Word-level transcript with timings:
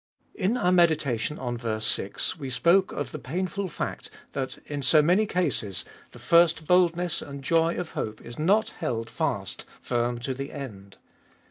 In 0.33 0.57
our 0.57 0.71
meditation 0.71 1.37
on 1.37 1.57
ver. 1.59 1.79
6 1.79 2.35
we 2.35 2.49
spoke 2.49 2.91
of 2.91 3.11
the 3.11 3.19
painful 3.19 3.69
fact 3.69 4.09
that 4.31 4.57
in 4.65 4.81
so 4.81 4.99
many 5.03 5.27
cases 5.27 5.85
the 6.11 6.17
first 6.17 6.65
boldness 6.65 7.21
and 7.21 7.43
joy 7.43 7.75
of 7.75 7.91
hope 7.91 8.19
is 8.19 8.39
not 8.39 8.71
held 8.71 9.11
fast 9.11 9.63
firm 9.79 10.17
to 10.21 10.33
the 10.33 10.51
end. 10.53 10.97